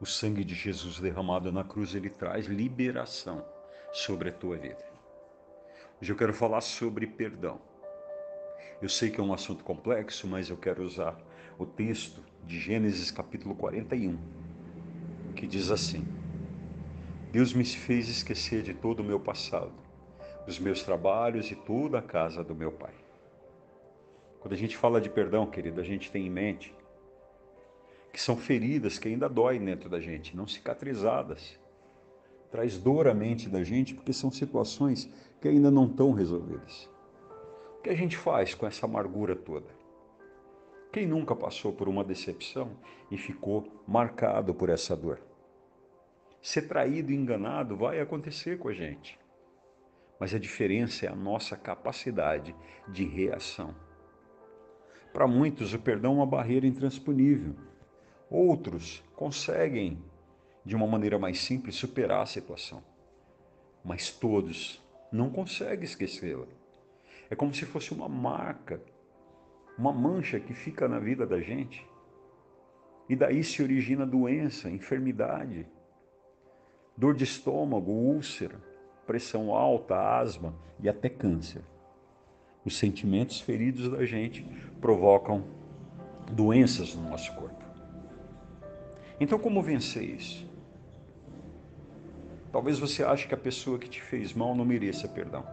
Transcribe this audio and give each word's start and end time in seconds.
O 0.00 0.06
sangue 0.06 0.42
de 0.42 0.54
Jesus 0.54 0.98
derramado 0.98 1.52
na 1.52 1.62
cruz, 1.62 1.94
ele 1.94 2.08
traz 2.08 2.46
liberação 2.46 3.44
sobre 3.92 4.30
a 4.30 4.32
tua 4.32 4.56
vida. 4.56 4.82
Hoje 6.00 6.10
eu 6.10 6.16
quero 6.16 6.32
falar 6.32 6.62
sobre 6.62 7.06
perdão. 7.06 7.60
Eu 8.80 8.88
sei 8.88 9.10
que 9.10 9.20
é 9.20 9.22
um 9.22 9.34
assunto 9.34 9.62
complexo, 9.62 10.26
mas 10.26 10.48
eu 10.48 10.56
quero 10.56 10.82
usar 10.82 11.20
o 11.58 11.66
texto 11.66 12.24
de 12.46 12.58
Gênesis 12.58 13.10
capítulo 13.10 13.54
41, 13.54 14.16
que 15.36 15.46
diz 15.46 15.70
assim: 15.70 16.08
Deus 17.30 17.52
me 17.52 17.62
fez 17.62 18.08
esquecer 18.08 18.62
de 18.62 18.72
todo 18.72 19.00
o 19.00 19.04
meu 19.04 19.20
passado, 19.20 19.74
dos 20.46 20.58
meus 20.58 20.82
trabalhos 20.82 21.50
e 21.50 21.54
toda 21.54 21.98
a 21.98 22.02
casa 22.02 22.42
do 22.42 22.54
meu 22.54 22.72
pai. 22.72 22.94
Quando 24.40 24.54
a 24.54 24.56
gente 24.56 24.78
fala 24.78 24.98
de 24.98 25.10
perdão, 25.10 25.44
querido, 25.44 25.78
a 25.78 25.84
gente 25.84 26.10
tem 26.10 26.26
em 26.26 26.30
mente 26.30 26.74
que 28.12 28.20
são 28.20 28.36
feridas 28.36 28.98
que 28.98 29.08
ainda 29.08 29.28
doem 29.28 29.64
dentro 29.64 29.88
da 29.88 30.00
gente, 30.00 30.36
não 30.36 30.46
cicatrizadas. 30.46 31.58
Traz 32.50 32.76
dor 32.76 33.06
à 33.06 33.14
mente 33.14 33.48
da 33.48 33.62
gente 33.62 33.94
porque 33.94 34.12
são 34.12 34.30
situações 34.30 35.08
que 35.40 35.48
ainda 35.48 35.70
não 35.70 35.86
estão 35.86 36.12
resolvidas. 36.12 36.90
O 37.78 37.82
que 37.82 37.90
a 37.90 37.94
gente 37.94 38.16
faz 38.16 38.54
com 38.54 38.66
essa 38.66 38.86
amargura 38.86 39.36
toda? 39.36 39.68
Quem 40.92 41.06
nunca 41.06 41.36
passou 41.36 41.72
por 41.72 41.88
uma 41.88 42.02
decepção 42.02 42.76
e 43.10 43.16
ficou 43.16 43.84
marcado 43.86 44.52
por 44.52 44.68
essa 44.68 44.96
dor? 44.96 45.20
Ser 46.42 46.62
traído 46.62 47.12
e 47.12 47.14
enganado 47.14 47.76
vai 47.76 48.00
acontecer 48.00 48.58
com 48.58 48.68
a 48.68 48.72
gente. 48.72 49.18
Mas 50.18 50.34
a 50.34 50.38
diferença 50.38 51.06
é 51.06 51.08
a 51.08 51.14
nossa 51.14 51.56
capacidade 51.56 52.54
de 52.88 53.04
reação. 53.04 53.74
Para 55.12 55.26
muitos, 55.26 55.72
o 55.72 55.78
perdão 55.78 56.12
é 56.12 56.16
uma 56.16 56.26
barreira 56.26 56.66
intransponível. 56.66 57.54
Outros 58.30 59.02
conseguem, 59.16 59.98
de 60.64 60.76
uma 60.76 60.86
maneira 60.86 61.18
mais 61.18 61.40
simples, 61.40 61.74
superar 61.74 62.22
a 62.22 62.26
situação. 62.26 62.80
Mas 63.84 64.10
todos 64.10 64.80
não 65.10 65.28
conseguem 65.28 65.84
esquecê-la. 65.84 66.46
É 67.28 67.34
como 67.34 67.52
se 67.52 67.66
fosse 67.66 67.92
uma 67.92 68.08
marca, 68.08 68.80
uma 69.76 69.92
mancha 69.92 70.38
que 70.38 70.54
fica 70.54 70.86
na 70.86 71.00
vida 71.00 71.26
da 71.26 71.40
gente. 71.40 71.84
E 73.08 73.16
daí 73.16 73.42
se 73.42 73.60
origina 73.60 74.06
doença, 74.06 74.70
enfermidade, 74.70 75.66
dor 76.96 77.14
de 77.14 77.24
estômago, 77.24 77.90
úlcera, 77.90 78.60
pressão 79.06 79.52
alta, 79.52 79.96
asma 79.96 80.54
e 80.78 80.88
até 80.88 81.08
câncer. 81.08 81.62
Os 82.64 82.78
sentimentos 82.78 83.40
feridos 83.40 83.88
da 83.88 84.04
gente 84.04 84.44
provocam 84.80 85.42
doenças 86.30 86.94
no 86.94 87.08
nosso 87.08 87.34
corpo. 87.34 87.69
Então, 89.20 89.38
como 89.38 89.62
vencer 89.62 90.02
isso? 90.02 90.48
Talvez 92.50 92.78
você 92.78 93.04
ache 93.04 93.28
que 93.28 93.34
a 93.34 93.38
pessoa 93.38 93.78
que 93.78 93.88
te 93.88 94.00
fez 94.00 94.32
mal 94.32 94.54
não 94.54 94.64
mereça 94.64 95.06
perdão, 95.06 95.46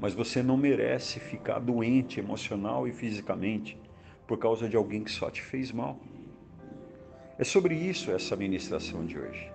mas 0.00 0.14
você 0.14 0.42
não 0.42 0.56
merece 0.56 1.20
ficar 1.20 1.58
doente 1.58 2.18
emocional 2.18 2.88
e 2.88 2.92
fisicamente 2.92 3.78
por 4.26 4.38
causa 4.38 4.68
de 4.68 4.76
alguém 4.76 5.04
que 5.04 5.10
só 5.10 5.30
te 5.30 5.42
fez 5.42 5.70
mal. 5.70 6.00
É 7.38 7.44
sobre 7.44 7.74
isso 7.74 8.10
essa 8.10 8.34
ministração 8.34 9.04
de 9.04 9.18
hoje. 9.18 9.52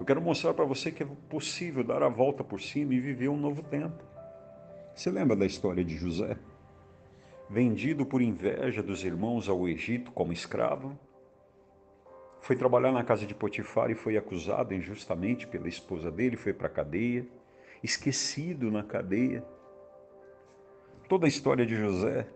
Eu 0.00 0.04
quero 0.04 0.20
mostrar 0.20 0.54
para 0.54 0.64
você 0.64 0.90
que 0.90 1.02
é 1.02 1.06
possível 1.28 1.84
dar 1.84 2.02
a 2.02 2.08
volta 2.08 2.42
por 2.42 2.60
cima 2.60 2.94
e 2.94 3.00
viver 3.00 3.28
um 3.28 3.36
novo 3.36 3.62
tempo. 3.62 4.02
Você 4.94 5.10
lembra 5.10 5.36
da 5.36 5.46
história 5.46 5.84
de 5.84 5.96
José? 5.96 6.36
Vendido 7.48 8.06
por 8.06 8.22
inveja 8.22 8.82
dos 8.82 9.04
irmãos 9.04 9.48
ao 9.48 9.68
Egito 9.68 10.10
como 10.10 10.32
escravo, 10.32 10.98
foi 12.44 12.54
trabalhar 12.56 12.92
na 12.92 13.02
casa 13.02 13.24
de 13.24 13.34
Potifar 13.34 13.90
e 13.90 13.94
foi 13.94 14.18
acusado 14.18 14.74
injustamente 14.74 15.46
pela 15.46 15.66
esposa 15.66 16.10
dele, 16.10 16.36
foi 16.36 16.52
para 16.52 16.66
a 16.66 16.70
cadeia, 16.70 17.26
esquecido 17.82 18.70
na 18.70 18.84
cadeia. 18.84 19.42
Toda 21.08 21.24
a 21.24 21.28
história 21.28 21.64
de 21.64 21.74
José 21.74 22.28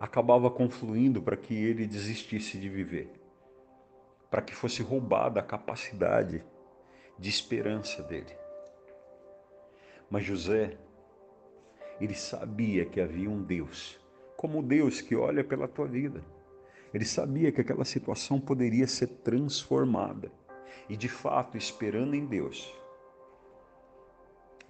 acabava 0.00 0.50
confluindo 0.50 1.20
para 1.20 1.36
que 1.36 1.54
ele 1.54 1.86
desistisse 1.86 2.56
de 2.56 2.66
viver, 2.66 3.12
para 4.30 4.40
que 4.40 4.54
fosse 4.54 4.82
roubada 4.82 5.40
a 5.40 5.42
capacidade 5.42 6.42
de 7.18 7.28
esperança 7.28 8.02
dele. 8.02 8.34
Mas 10.08 10.24
José, 10.24 10.78
ele 12.00 12.14
sabia 12.14 12.86
que 12.86 13.02
havia 13.02 13.28
um 13.28 13.42
Deus, 13.42 14.00
como 14.34 14.60
o 14.60 14.62
Deus 14.62 15.02
que 15.02 15.14
olha 15.14 15.44
pela 15.44 15.68
tua 15.68 15.86
vida 15.86 16.24
ele 16.94 17.04
sabia 17.04 17.50
que 17.50 17.60
aquela 17.60 17.84
situação 17.84 18.38
poderia 18.38 18.86
ser 18.86 19.08
transformada. 19.08 20.30
E 20.88 20.96
de 20.96 21.08
fato, 21.08 21.58
esperando 21.58 22.14
em 22.14 22.24
Deus, 22.24 22.72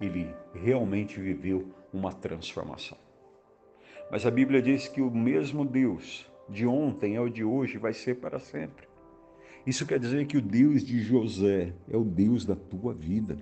ele 0.01 0.33
realmente 0.51 1.19
viveu 1.19 1.71
uma 1.93 2.11
transformação. 2.11 2.97
Mas 4.09 4.25
a 4.25 4.31
Bíblia 4.31 4.59
diz 4.59 4.87
que 4.87 5.01
o 5.01 5.11
mesmo 5.11 5.63
Deus 5.63 6.27
de 6.49 6.65
ontem 6.65 7.15
é 7.15 7.21
o 7.21 7.29
de 7.29 7.43
hoje 7.43 7.77
vai 7.77 7.93
ser 7.93 8.15
para 8.15 8.39
sempre. 8.39 8.87
Isso 9.65 9.85
quer 9.85 9.99
dizer 9.99 10.25
que 10.25 10.37
o 10.37 10.41
Deus 10.41 10.83
de 10.83 10.99
José 11.01 11.73
é 11.87 11.95
o 11.95 12.03
Deus 12.03 12.43
da 12.43 12.55
tua 12.55 12.93
vida. 12.93 13.37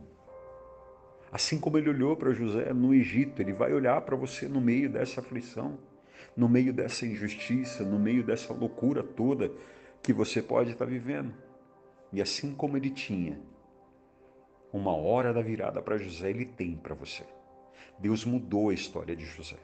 Assim 1.31 1.57
como 1.57 1.77
ele 1.77 1.89
olhou 1.89 2.17
para 2.17 2.33
José 2.33 2.73
no 2.73 2.93
Egito, 2.93 3.41
ele 3.41 3.53
vai 3.53 3.73
olhar 3.73 4.01
para 4.01 4.15
você 4.15 4.47
no 4.47 4.59
meio 4.59 4.89
dessa 4.89 5.21
aflição 5.21 5.79
no 6.35 6.49
meio 6.49 6.73
dessa 6.73 7.05
injustiça, 7.05 7.83
no 7.83 7.99
meio 7.99 8.23
dessa 8.23 8.53
loucura 8.53 9.03
toda 9.03 9.51
que 10.01 10.13
você 10.13 10.41
pode 10.41 10.71
estar 10.71 10.85
vivendo. 10.85 11.33
E 12.11 12.21
assim 12.21 12.53
como 12.53 12.77
ele 12.77 12.89
tinha 12.89 13.39
uma 14.71 14.95
hora 14.95 15.33
da 15.33 15.41
virada 15.41 15.81
para 15.81 15.97
José, 15.97 16.29
ele 16.29 16.45
tem 16.45 16.75
para 16.75 16.95
você. 16.95 17.23
Deus 17.99 18.25
mudou 18.25 18.69
a 18.69 18.73
história 18.73 19.15
de 19.15 19.23
José. 19.23 19.57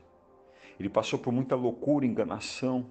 Ele 0.80 0.90
passou 0.90 1.20
por 1.20 1.34
muita 1.34 1.56
loucura, 1.56 2.06
enganação. 2.06 2.86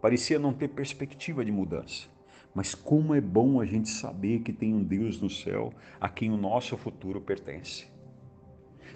Parecia 0.00 0.38
não 0.38 0.52
ter 0.52 0.68
perspectiva 0.68 1.44
de 1.44 1.52
mudança. 1.52 2.08
Mas 2.54 2.74
como 2.74 3.14
é 3.14 3.20
bom 3.20 3.60
a 3.60 3.66
gente 3.66 3.88
saber 3.88 4.40
que 4.40 4.52
tem 4.52 4.72
um 4.72 4.82
Deus 4.82 5.20
no 5.20 5.28
céu 5.28 5.72
a 6.00 6.08
quem 6.08 6.30
o 6.30 6.36
nosso 6.36 6.76
futuro 6.76 7.20
pertence. 7.20 7.86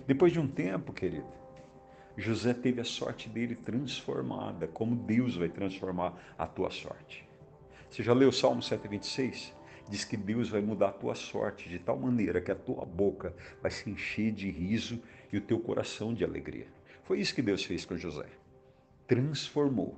Depois 0.07 0.33
de 0.33 0.41
um 0.41 0.49
tempo, 0.49 0.93
querido, 0.93 1.40
José 2.21 2.53
teve 2.53 2.81
a 2.81 2.85
sorte 2.85 3.29
dele 3.29 3.55
transformada, 3.55 4.67
como 4.67 4.95
Deus 4.95 5.37
vai 5.37 5.49
transformar 5.49 6.15
a 6.37 6.47
tua 6.47 6.71
sorte. 6.71 7.27
Você 7.89 8.03
já 8.03 8.13
leu 8.13 8.29
o 8.29 8.33
Salmo 8.33 8.63
126? 8.63 9.55
Diz 9.89 10.05
que 10.05 10.17
Deus 10.17 10.49
vai 10.49 10.61
mudar 10.61 10.89
a 10.89 10.93
tua 10.93 11.15
sorte 11.15 11.69
de 11.69 11.79
tal 11.79 11.99
maneira 11.99 12.41
que 12.41 12.51
a 12.51 12.55
tua 12.55 12.85
boca 12.85 13.35
vai 13.61 13.71
se 13.71 13.91
encher 13.91 14.31
de 14.33 14.51
riso 14.51 15.03
e 15.33 15.39
o 15.39 15.41
teu 15.41 15.59
coração 15.59 16.15
de 16.15 16.23
alegria. 16.23 16.69
Foi 17.05 17.19
isso 17.19 17.35
que 17.35 17.43
Deus 17.43 17.65
fez 17.65 17.85
com 17.85 17.97
José. 17.97 18.27
Transformou. 19.09 19.97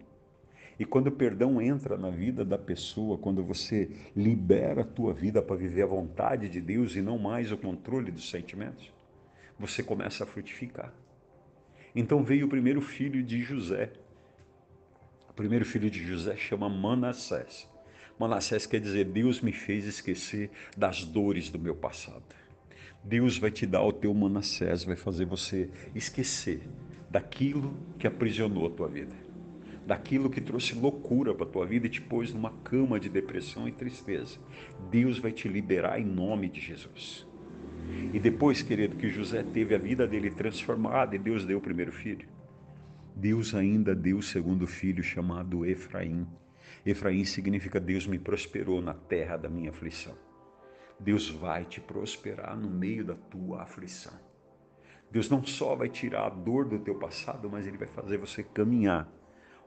E 0.78 0.84
quando 0.86 1.08
o 1.08 1.12
perdão 1.12 1.60
entra 1.60 1.98
na 1.98 2.08
vida 2.08 2.44
da 2.44 2.56
pessoa, 2.56 3.18
quando 3.18 3.44
você 3.44 3.90
libera 4.16 4.80
a 4.80 4.86
tua 4.86 5.12
vida 5.12 5.42
para 5.42 5.56
viver 5.56 5.82
a 5.82 5.86
vontade 5.86 6.48
de 6.48 6.60
Deus 6.60 6.96
e 6.96 7.02
não 7.02 7.18
mais 7.18 7.52
o 7.52 7.58
controle 7.58 8.10
dos 8.10 8.30
sentimentos, 8.30 8.90
você 9.58 9.82
começa 9.82 10.24
a 10.24 10.26
frutificar. 10.26 10.92
Então 11.94 12.22
veio 12.22 12.46
o 12.46 12.48
primeiro 12.48 12.80
filho 12.80 13.22
de 13.22 13.42
José. 13.42 13.92
O 15.28 15.32
primeiro 15.34 15.64
filho 15.64 15.90
de 15.90 16.04
José 16.04 16.36
chama 16.36 16.68
Manassés. 16.68 17.68
Manassés 18.18 18.66
quer 18.66 18.80
dizer: 18.80 19.04
Deus 19.06 19.40
me 19.40 19.52
fez 19.52 19.86
esquecer 19.86 20.50
das 20.76 21.04
dores 21.04 21.50
do 21.50 21.58
meu 21.58 21.74
passado. 21.74 22.22
Deus 23.04 23.36
vai 23.36 23.50
te 23.50 23.66
dar 23.66 23.82
o 23.82 23.92
teu 23.92 24.14
Manassés, 24.14 24.84
vai 24.84 24.96
fazer 24.96 25.24
você 25.24 25.68
esquecer 25.94 26.62
daquilo 27.10 27.76
que 27.98 28.06
aprisionou 28.06 28.66
a 28.66 28.70
tua 28.70 28.88
vida, 28.88 29.12
daquilo 29.86 30.30
que 30.30 30.40
trouxe 30.40 30.74
loucura 30.74 31.34
para 31.34 31.44
a 31.44 31.48
tua 31.48 31.66
vida 31.66 31.86
e 31.86 31.90
te 31.90 32.00
pôs 32.00 32.32
numa 32.32 32.50
cama 32.62 33.00
de 33.00 33.08
depressão 33.08 33.68
e 33.68 33.72
tristeza. 33.72 34.38
Deus 34.90 35.18
vai 35.18 35.32
te 35.32 35.48
liberar 35.48 36.00
em 36.00 36.04
nome 36.04 36.48
de 36.48 36.60
Jesus. 36.60 37.26
E 38.12 38.18
depois, 38.18 38.62
querido, 38.62 38.96
que 38.96 39.08
José 39.08 39.42
teve 39.42 39.74
a 39.74 39.78
vida 39.78 40.06
dele 40.06 40.30
transformada 40.30 41.16
e 41.16 41.18
Deus 41.18 41.44
deu 41.44 41.58
o 41.58 41.62
primeiro 41.62 41.92
filho, 41.92 42.28
Deus 43.14 43.54
ainda 43.54 43.94
deu 43.94 44.18
o 44.18 44.22
segundo 44.22 44.66
filho 44.66 45.02
chamado 45.02 45.64
Efraim. 45.66 46.26
Efraim 46.84 47.24
significa 47.24 47.78
Deus 47.78 48.06
me 48.06 48.18
prosperou 48.18 48.80
na 48.80 48.94
terra 48.94 49.36
da 49.36 49.48
minha 49.48 49.70
aflição. 49.70 50.16
Deus 50.98 51.28
vai 51.28 51.64
te 51.64 51.80
prosperar 51.80 52.56
no 52.56 52.70
meio 52.70 53.04
da 53.04 53.14
tua 53.14 53.62
aflição. 53.62 54.12
Deus 55.10 55.28
não 55.28 55.44
só 55.44 55.74
vai 55.74 55.88
tirar 55.88 56.26
a 56.26 56.30
dor 56.30 56.64
do 56.64 56.78
teu 56.78 56.94
passado, 56.94 57.50
mas 57.50 57.66
ele 57.66 57.76
vai 57.76 57.88
fazer 57.88 58.16
você 58.16 58.42
caminhar 58.42 59.10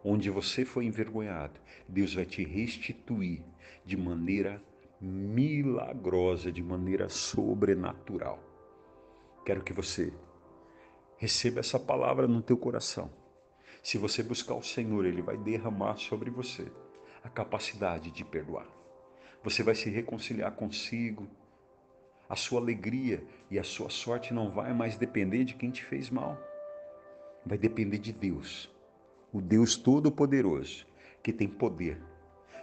onde 0.04 0.30
você 0.30 0.64
foi 0.64 0.86
envergonhado. 0.86 1.60
Deus 1.88 2.14
vai 2.14 2.26
te 2.26 2.44
restituir 2.44 3.44
de 3.84 3.98
maneira 3.98 4.62
milagrosa, 5.06 6.52
de 6.52 6.64
maneira 6.64 7.08
sobrenatural. 7.10 8.40
Quero 9.46 9.64
que 9.64 9.72
você 9.72 10.12
receba 11.18 11.60
essa 11.60 11.80
palavra 11.80 12.28
no 12.28 12.42
teu 12.42 12.58
coração. 12.58 13.10
Se 13.84 13.98
você 13.98 14.24
buscar 14.24 14.56
o 14.56 14.64
Senhor, 14.64 15.06
Ele 15.06 15.22
vai 15.22 15.38
derramar 15.38 15.98
sobre 15.98 16.30
você 16.30 16.72
a 17.24 17.30
capacidade 17.30 18.10
de 18.10 18.26
perdoar. 18.26 18.68
Você 19.44 19.62
vai 19.62 19.76
se 19.76 19.90
reconciliar 19.90 20.52
consigo. 20.54 21.28
A 22.28 22.36
sua 22.36 22.60
alegria 22.60 23.24
e 23.52 23.60
a 23.60 23.64
sua 23.64 23.92
sorte 23.92 24.34
não 24.34 24.50
vai 24.50 24.74
mais 24.74 24.98
depender 24.98 25.44
de 25.44 25.54
quem 25.54 25.70
te 25.70 25.84
fez 25.84 26.10
mal. 26.10 26.36
Vai 27.46 27.60
depender 27.60 28.00
de 28.00 28.12
Deus, 28.12 28.68
o 29.32 29.40
Deus 29.40 29.76
Todo-Poderoso, 29.76 30.88
que 31.22 31.32
tem 31.32 31.48
poder 31.48 32.02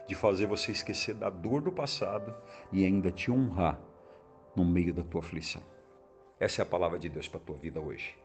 de 0.06 0.14
fazer 0.14 0.46
você 0.46 0.72
esquecer 0.72 1.14
da 1.14 1.30
dor 1.30 1.62
do 1.62 1.72
passado 1.72 2.34
e 2.72 2.84
ainda 2.84 3.10
te 3.10 3.30
honrar 3.30 3.78
no 4.54 4.64
meio 4.64 4.92
da 4.92 5.02
tua 5.02 5.20
aflição. 5.20 5.62
Essa 6.38 6.62
é 6.62 6.64
a 6.64 6.66
palavra 6.66 6.98
de 6.98 7.08
Deus 7.08 7.28
para 7.28 7.40
a 7.40 7.44
tua 7.44 7.56
vida 7.56 7.80
hoje. 7.80 8.18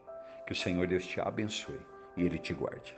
Que 0.46 0.54
o 0.54 0.56
Senhor 0.56 0.88
Deus 0.88 1.06
te 1.06 1.20
abençoe 1.20 1.80
e 2.16 2.24
Ele 2.24 2.40
te 2.40 2.54
guarde. 2.54 2.98